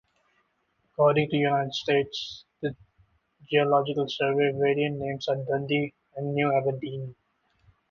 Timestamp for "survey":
4.09-4.51